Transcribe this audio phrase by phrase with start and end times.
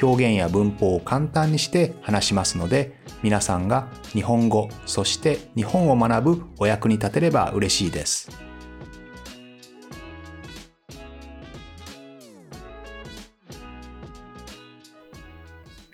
[0.00, 8.30] 表現や文法を簡単にして話しますので皆さんが日本語そして日本を学ぶお役に立てれば嬉しいです。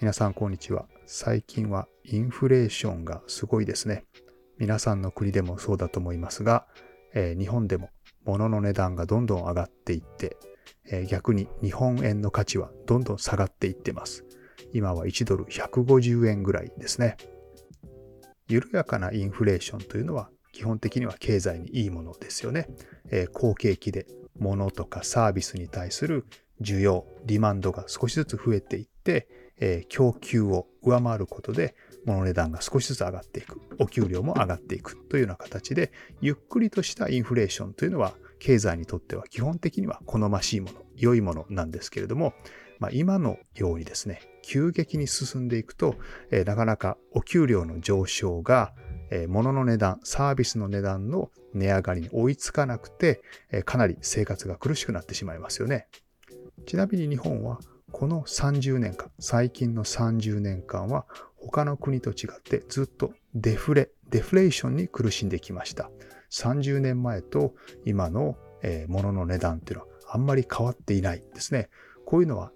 [0.00, 0.86] 皆さんこんにちは。
[1.06, 4.04] 最近はインフレーションがすごいですね。
[4.56, 6.66] 皆さんの国でもそうだと思いますが、
[7.14, 7.90] えー、日本でも
[8.24, 10.36] 物の値段がどんどん上がっていって
[10.90, 14.24] え逆に日本円の価値はどんどん下がっていってます。
[14.72, 17.16] 今は1ドル150円ぐらいですね。
[18.48, 22.68] 緩やかなインフレーションというのは基本的には経済にいいものですよね。
[23.10, 24.06] えー、好景気で
[24.38, 26.24] 物とかサービスに対する
[26.60, 29.28] 需要、ディマンドが少しずつ増えていって、
[29.60, 42.34] えー、供給を上回ることで物値段が少しずつ上がっていく、お給料も上がっていくというような形で、ゆっくりとしたインフレーションというのは経済にとっては基本的には好ましいもの、良いものなんですけれども、
[42.78, 45.96] まあ、今のようにですね、急激に進んでいくと、
[46.30, 48.72] えー、なかなかお給料の上昇が、
[49.10, 55.88] えー、物の値段、サービスの値段の値上がりに追いつかなくて、えー、かなり生活が苦しくなってしまいますよね。
[56.66, 57.58] ちなみに日本は
[57.90, 65.90] この30年間、最近の30年間は他の国と違ってずっとデフレ、デフレーションに苦しんできました。
[66.30, 71.68] 30年前と今の、えー、物の値段っていうのはあんまり変わっていないですね。
[72.06, 72.52] こういうのは、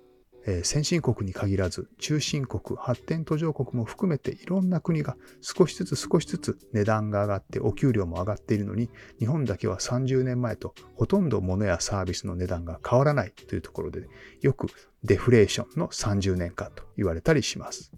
[0.46, 14.08] えー、先進国に限らず中心国、発展途上国も含めていろんな国が少しずつ少しずつ値段が上がってお給料も上がっているのに日本だけは30年前とほとんど物やサービスの値段が変わらないというところで
[14.40, 14.68] よく
[15.04, 17.92] デフレーションの30年間と言われたりします。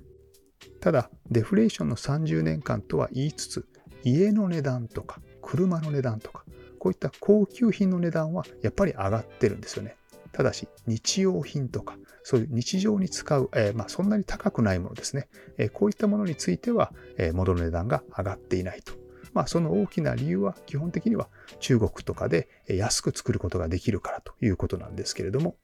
[0.80, 3.66] ただ、デフレーションの30年間とは言いつつ、
[4.02, 6.44] 家の値段とか車の値段とか、
[6.78, 9.96] こういった高級品の値段はやっぱり上がってるんですよね。
[10.32, 15.28] ただし、日用品とか、そういう日常に使う、えー、まあ、そんなに高くないものですね。
[15.58, 18.94] えー、こういったものについては、えー、元の値段が上がっていないと。
[19.32, 21.28] まあ、その大きな理由は基本的には
[21.58, 25.56] 中国とかで安く作ることができるからということなんですけれども、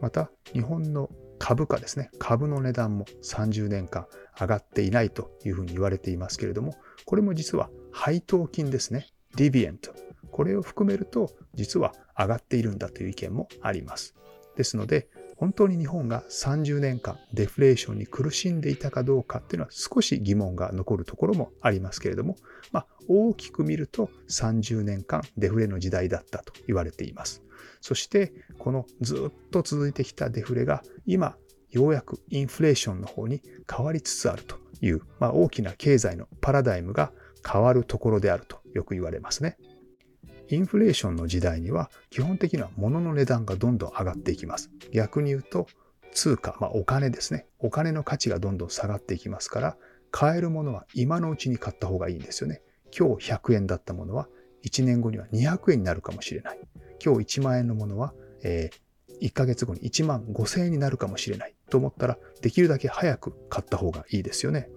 [0.00, 4.06] また日本の株価ですね、株の値段も30年間
[4.38, 9.06] 上がっていないというふうに言われていますけれども、これも実は配当金ですね。
[9.36, 9.92] ディビエント。
[10.30, 14.14] これを含めると、実は上がっているんだという意見もあります。
[14.56, 22.36] ですので、本当に日本が30年間デフレーションに苦しんでいたかどうかっていうのは少し疑問が残るところもありますけれども、
[22.72, 27.42] まあ、大きく見ると30年間デフレの時代だったと言われています。
[27.80, 31.36] そして、このずっと続いてきたデフレが今、
[31.70, 33.40] ようやくインフレーションの方に
[33.70, 37.12] 変わりつつあるという、まあ、大きな経済のパラダイムが
[37.46, 39.56] 変わるところであるとよく言われますね。
[40.48, 44.70] インフレーションの時代には基本的には物の値段がどんどん上がっていきます。
[44.92, 45.68] 逆に言うと
[46.12, 47.46] 通貨、まあ、お金ですね。
[47.60, 49.76] お金の価値がどんどん下がっていきますから、
[50.10, 52.62] 買えるものは今のうちに買った方がいいんですよね。
[52.96, 54.28] 今日100円だったものは
[54.64, 56.58] 1年後には200円になるかもしれない。
[57.04, 58.12] 今日1万円のものは、
[58.42, 64.68] えー、1ヶ月後に1万5000円になるかもしれないと思ったら、できるだけ早く買った方がいいですよね。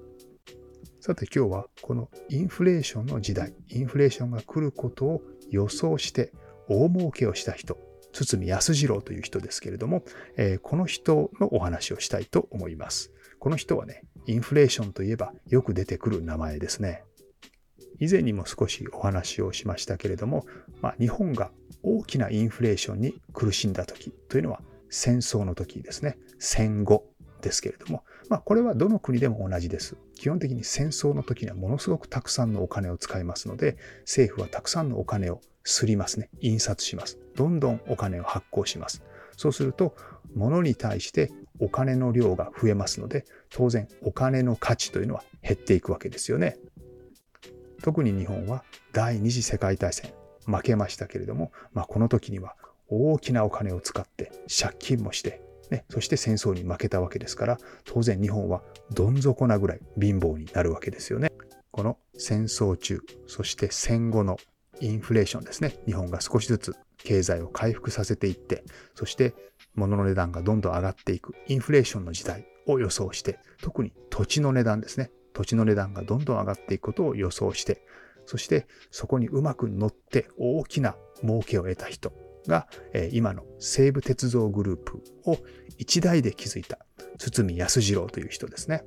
[1.06, 6.32] さて今日はこのインフレーションの時代、インフレーションが来ることを予想して
[6.70, 7.78] 大儲けをした人、
[8.14, 10.04] 堤康次郎という人ですけれども、
[10.38, 13.12] えー、この人のお話をしたいと思います。
[13.38, 17.04] この人はね、インフレーションといえばよく出てくる名前ですね。
[18.00, 20.46] 以前にも少しお話をしましたけれども、
[20.82, 21.52] まあ、日本が
[21.84, 26.18] 大きなインフレーションに苦しんだ時というのは戦争の時ですね。
[26.40, 27.04] 戦後
[27.42, 29.98] ですけれども、まあ、これはどの国でも同じです。
[30.16, 36.30] 基本的に戦争の時にはものすごくたくさんのお金を使いますので、政府はたくさんのお金をすりますね。
[36.40, 37.20] 印刷します。
[37.36, 39.04] どんどんお金を発行します。
[39.38, 39.96] そうすると、
[40.36, 46.58] 物に対してお金の量が増えますので、当然お金の価値というのは減っていくわけですよね。
[47.84, 50.12] 特に日本は第二次世界大戦
[50.46, 52.56] 負けましたけれども、まあ、この時には
[52.88, 55.42] 大きなお金を使って借金もして
[55.72, 61.32] ね、そして戦争に負けたわけですから、当然日本はどん底なぐらい貧乏になるわけですよね。
[61.72, 64.38] この戦争中、そして戦後の
[64.80, 65.80] インフレーションですね。
[65.86, 68.64] 日本が少しずつ経済を回復させていって、
[68.96, 69.34] そして
[69.76, 75.12] 物の値段がどんどん上がっていくインフレーションの時代を予想して、特に土地の値段ですね。
[75.34, 77.82] 土地の値段がどんどん上がっていくことを予想して、
[78.26, 82.14] そしてそこにうまく乗って大きな儲けを得た人
[82.48, 85.38] が、え今の西武鉄道グループを
[85.78, 86.80] 一代で築いた
[87.18, 88.84] 堤康次郎という人ですね。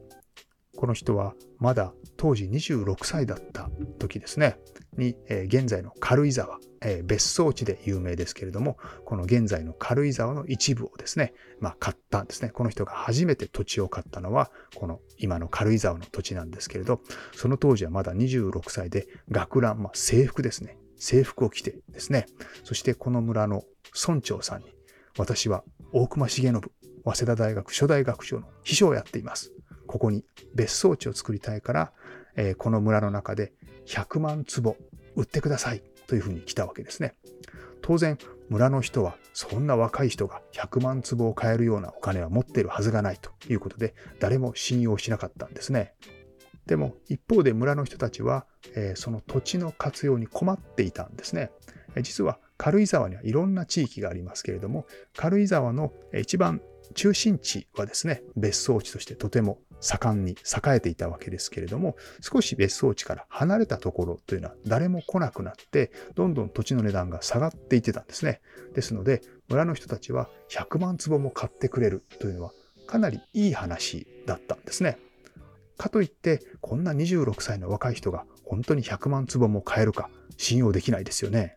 [0.76, 4.58] この人はまだ当時26歳だった時ですね、
[4.96, 12.50] に、え、現在の軽井沢、え、別荘地で有名ですけれども、この現在の軽井沢の一部をですね、まあ買ったんですね。
[12.50, 17.00] この人が初めて土地を買ったのは、この今の軽井沢の土地なんですけれど、
[17.34, 20.78] その当時はまだ26歳で学ラン、まあ制服ですね。
[20.98, 22.26] 制服を着てですね、
[22.64, 23.64] そしてこの村の
[24.06, 24.74] 村長さんに、
[25.18, 26.52] 私は大隈重信、
[27.04, 29.52] 早稲田大学初代学長の秘書をやっています。
[29.86, 31.92] ここに別荘地を作りたいから、
[32.36, 33.52] えー、この村の中で
[33.86, 34.76] 100万坪
[35.14, 37.14] 売ってくださいというふうに来たわけですね。
[37.82, 38.18] 当然、
[38.48, 45.94] 村の人はそんな若い人が100万坪を買えるようなお金は持っているはずがないということで、誰も信用しなかったんですね。
[46.66, 51.50] でも一方で村の人たちは、えー、その土地の活用に困っていたんですね。
[52.02, 54.86] 実は軽井沢にはいろんな地域がありますけれども、
[55.16, 56.60] 軽井沢の一番
[56.94, 68.40] 中心地はですね、別荘地としてとても盛んに栄えていたわけですけれども、少し別荘地から離れたところというのは誰も来なくなって、どんどん土地の値段が下がっていってたんですね。
[68.74, 72.52] ですので、村の人たちは100万坪も買ってくれるというのは
[72.86, 74.98] かなりいい話だったんですね。
[75.76, 81.56] かといって、こんな26歳の若い人が本当に100万坪も買えるか信用できないですよね。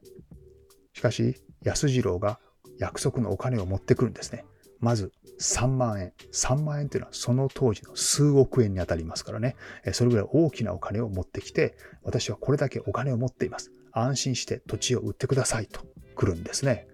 [0.93, 2.39] しかし、安次郎が
[2.79, 4.45] 約束のお金を持ってくるんですね。
[4.79, 6.13] まず3万円。
[6.31, 9.55] 3万円っていうのはその当時の数億円に当たりますからね。
[9.93, 13.71] それぐらい大きなお金を持ってきて、私はこれだけお金を持っています。
[13.91, 15.81] 安心して土地を売ってくださいと
[16.15, 16.87] 来るんですね。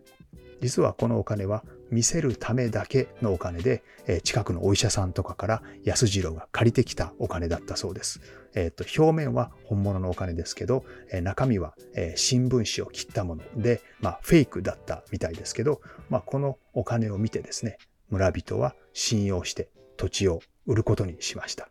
[0.61, 3.83] 実はこのお金は見せるためだけのお金で、
[4.23, 8.21] 近くのお医者さんとかから安次郎が借りてきたお金だったそうです。
[8.53, 10.85] えっ、と、表面は本物のお金ですけど、
[11.21, 17.77] 中身は、え新聞紙を切ったもので、まあ、フェイクだったみたいですけど、まあ、このお金を見てですね、
[18.09, 21.67] 村人は信用して土地を売ることにしました。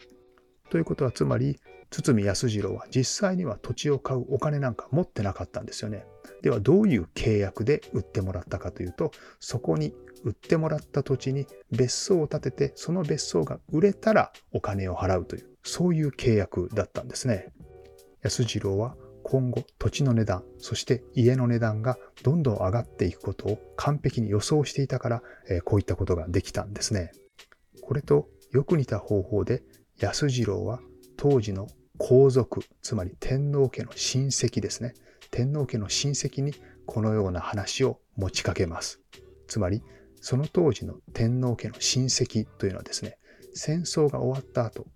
[0.70, 1.58] ということは、つまり、
[1.90, 6.04] 堤康次郎は実際には土地を買うお金なんか持ってなかったんですよね。
[6.42, 9.94] ではどういう契約で売ってもらったかというと、そこに
[10.24, 17.52] 売ってもらった土地に別荘を建てて、その別荘が売れたらお金を払うという、そういう契約だったんですね。
[18.22, 27.12] 安次郎は今後土地の値段、そして家の値段がどんどん上がっていくことを完璧に予想していたから、えこういったことができたんですね。
[27.82, 29.62] これとよく似た方法で
[29.98, 30.80] 安次郎は
[31.16, 31.66] 当時の
[31.98, 34.94] 皇族、つまり天皇家の親戚ですね。
[35.30, 36.54] 天皇家の親戚に
[36.86, 39.00] このような話を持ちかけます。
[39.46, 39.82] つまり、
[40.24, 43.18] その当時の天皇家の親戚というのはですね、
[43.52, 44.86] 戦争が終わった後、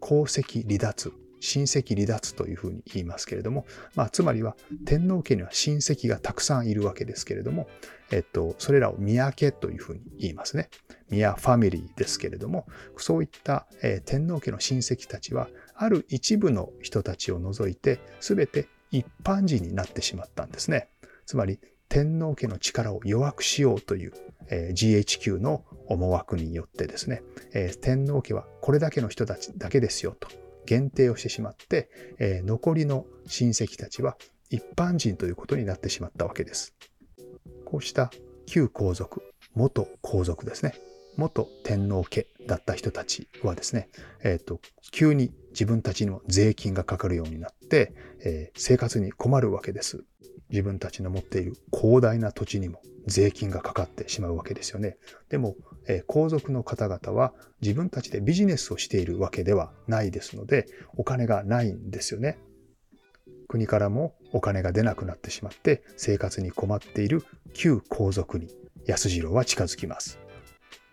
[0.00, 4.56] 皇籍離脱、親戚離脱というふうに言いますけれども、まあ、つまりは
[4.86, 7.68] 天皇家には親戚がたくさんいるわけですけれども、
[8.10, 10.70] えっと、それらを宮家というふうに言いますね。
[11.10, 20.88] 宮ファミリーですけれども、そういった、えー、天皇家の親戚たちは、ある一部の人たちを除いて、すべて一般人になってしまったんですね。
[21.26, 24.12] つまり天皇家の力を弱くしようという、
[24.48, 27.22] えー、GHQ の思惑によってですね、
[27.54, 30.28] えー、天皇家はこれだけの人たちだけですよと
[30.66, 34.16] 限定をしてしまって、えー、残りの親戚たちは
[34.50, 36.74] 一般人ということになってしまったわけです。
[37.64, 38.10] こうした
[38.46, 39.22] 旧皇族、
[39.54, 40.74] 元皇族ですね。
[41.18, 43.90] 元天皇家だった人たちはですね、
[44.22, 44.60] えっ、ー、と、
[44.92, 47.92] 急に自分たちにも税金がかかるようになって、
[48.24, 50.04] えー、生活に困るわけです。
[50.48, 54.96] 自分たちの持っている広大な土地にも税金がかかってしまうわけですよね。
[55.28, 55.56] でも、
[55.88, 62.38] えー、皇族の方々は自分たちでビジネスをしているわけではないですので、お金がないんですよね。
[63.48, 68.48] 国からもお金が出なくなってしまって生活に困っている旧皇族に
[68.86, 70.27] 安次郎は近づきます。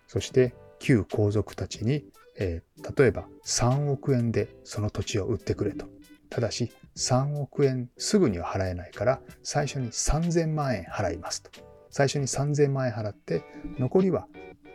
[0.08, 2.06] そして旧皇族たちに、
[2.38, 5.88] えー、例えば3億円でその土地を売ってくれと。
[6.30, 11.52] ただし3億円すぐには払えないから最初に3000万円払いますと。
[11.90, 13.44] 最初に3000万円払って
[13.80, 14.28] 残りは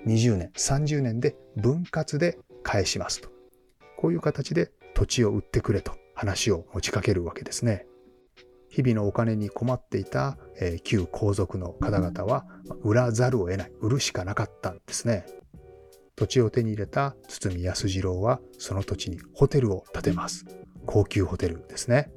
[0.06, 3.28] 20年、30年で分割で返しますと。
[3.96, 7.86] こういう形で土地を売ってくれと話を持ちかけるわけですね。
[8.70, 12.46] 日々のお金に困っていた、えー、旧皇族の方々は
[12.82, 15.26] 売らざるを得ない、売るしかなかったんですね。
[16.16, 20.44] 土地を手に入れた堤康次郎はその土地にホテルを建てます。
[20.86, 22.10] 高級ホテルですね。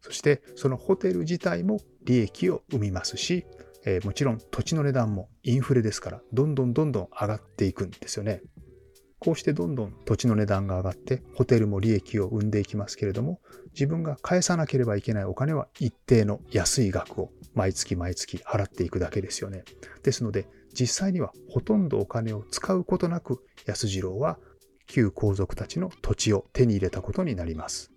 [0.00, 3.46] そしてそのホテル自体も利益を生みますし、
[3.84, 8.42] えー、もちろん土地の値段もインフレですからどんどんどんどん上がっていくんですよね。
[9.20, 13.40] こうしてどんどん土地の値段が上がってホテルも利益を生んでいきますけれども
[13.72, 19.64] 自分が返さなければいけないお金は一定の安い額を毎月毎月払っていくだけですよね。
[20.02, 24.38] ですので実際にはほとんどお金を使うことなく安次郎は
[24.86, 27.90] 旧皇族たちの土地を手に入れたことになります。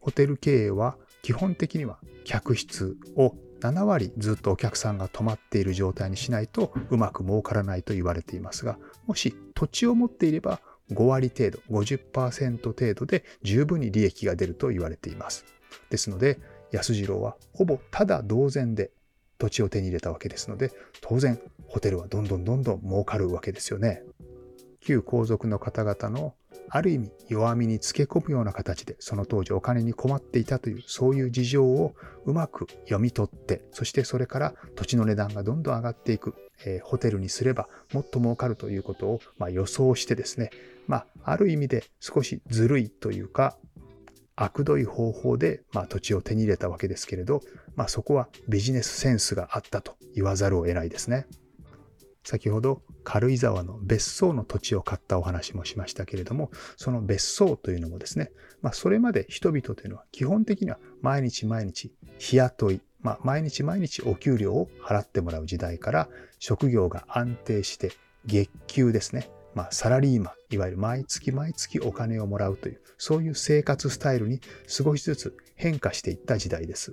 [0.00, 10.60] ホテル経営は基本的には客室を7割ずっとお客さんが泊まっている状態にしないとうまく儲からないと言われていますが、もし土地を持っていれば
[10.92, 15.44] 5割程度、50%程度で十分に利益が出ると言われています。
[15.90, 16.38] ですので、
[16.72, 18.90] 安次郎はほぼただ同然で
[19.38, 24.02] 土地を手に入れたわけですので、当然ホテルはどんどんどんどん儲かるわけですよね。
[24.86, 26.34] 旧皇族の方々の
[26.68, 40.50] ある意味弱みにつけ込むような形でその当時お金に困っていたというそういう事情をうまく読み取ってそしてそれから土地の値段がどんどん上がっていく、えー、ホテルにすればもっと儲かるということを、まあ、予想してですね、
[40.86, 43.56] まあ、ある意味で少しずるいというか
[44.36, 47.40] 悪どい方法で、まあ、土地を手に入れたわけですけれど、
[47.74, 51.26] まあ、そこはビジネスセンスがあったと言わざるを得ないですね。
[52.22, 58.32] 先ほど軽井沢の別荘の土地を買ったお話もしましたけれども、その別荘というのもですね、
[58.62, 66.08] まあ、それまで人々というのは基本的には毎日毎日日雇い、まあ、毎日毎日お給料を払ってもらう時代から
[66.40, 67.92] 職業が安定して
[68.24, 76.92] 月給ですね、まあ、サラリーマン、いわゆる毎月毎月お金をもらうという、そういう生活スタイルに少しずつ変化していった時代です。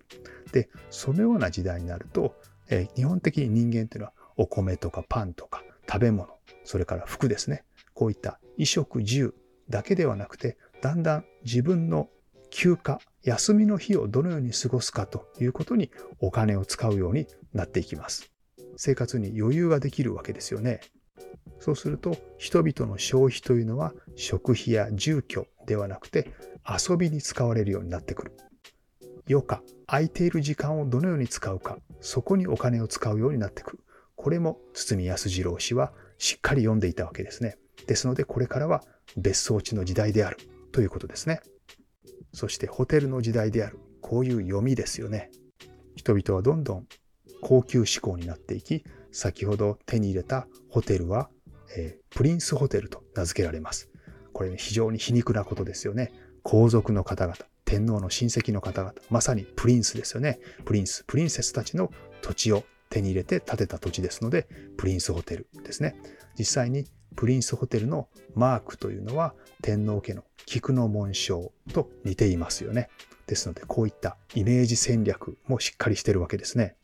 [0.52, 2.36] で、そのような時代になると、
[2.70, 6.30] えー、基本的に人間というのはお米とかパンとか食べ物、
[6.64, 7.64] それから服ですね。
[7.94, 9.34] こういった衣食住
[9.70, 12.10] だけではなくて、だんだん自分の
[12.50, 18.32] 休暇、休みの日をどのように過ごすかということにお金を使うようになっていきます。
[18.76, 20.82] 生活に余裕ができるわけですよね。
[21.60, 26.32] そうすると人々の消費というのは食費や住居ではなくて
[26.68, 28.34] 遊びに使われるようになってくる。
[29.30, 33.80] 余暇、空いている時間をどのように使うか、そこにお金を使うようになってくる。
[34.24, 37.58] これも堤康次郎氏はしっかり読んでいたわけですね。
[37.88, 38.82] ですのでこれからは
[39.18, 40.38] 別荘地の時代である
[40.72, 41.42] ということですね。
[42.32, 43.80] そしてホテルの時代である。
[44.00, 45.30] こういう読みですよね。
[45.98, 46.88] 人々はどんどん
[47.42, 51.30] 高級志向になっていき、先ほど手に入れたホテルは、
[51.76, 53.90] えー、プリンスホテルと名付けられます。
[54.32, 56.14] これ、非常に皮肉なことですよね。
[56.44, 60.40] 皇族の方々、天皇の親戚の方々、まさにプリンスですよね。
[60.64, 64.48] プリンス、プリンセスたちの土地を手に入れて建てた土地ですので、
[64.78, 65.96] プリンスホテルですね。
[66.38, 66.86] 実際に
[67.16, 72.90] プリンスホテルのマークというのは天皇家の菊の紋章と似ていますよね。
[73.26, 76.76] ですので、こういったイメージ戦略もしっかりしてるわけですね。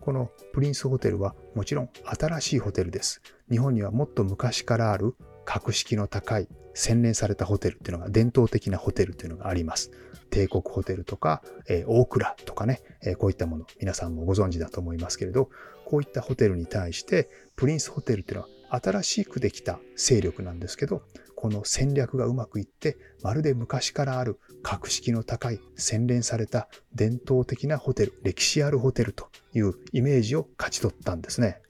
[0.00, 3.20] このプリンスホテルはもちろん新しいホテルです。
[3.50, 5.14] 日本にはもっと昔からある
[5.44, 9.90] 格式の高い洗練されたホテルっていうのが伝統的なホテルっていうのがあります。
[10.30, 15.50] 帝国ホテルとか、えー、大倉とかね、えー、こういったもの、皆さんもご存知だと思いますけれど、
[15.86, 21.02] こういったホテルに対して、プリンスホテルっていうのは新しくできた勢力なんですけど、
[21.36, 31.60] この戦略がうまくいって、まるで昔からある格式の高い洗練された伝統的なホテル、歴史あるホテルというイメージを勝ち取ったんですね。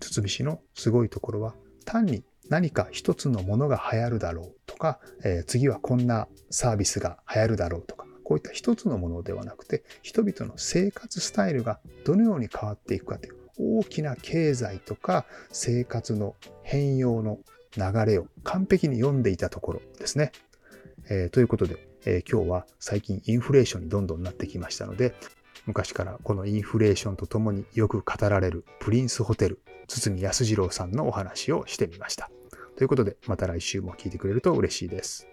[0.00, 1.54] 堤市のすごいところは、
[1.84, 17.38] 単に何か一つのものが流行るだろうとか、えー、次はこんなサービスが流行るだろうとか、こういった一つのものではなくて、人々の生活スタイルがどのように変わっていくかという大きな経済とか生活の変容の
[17.76, 20.32] 流れを完璧に読んでいたところですね。
[21.10, 25.14] えー、ということで、えー、今日は最近インフレーションにどんどんなってきましたので、
[25.66, 32.30] 昔からこのインフレーションとともによく語られるプリンスホテル、堤康次郎さんのお話をしてみました。
[32.78, 35.26] ということで、また来週も聞いてくれると嬉しいです。